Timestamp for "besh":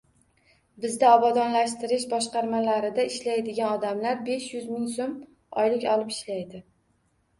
4.31-4.49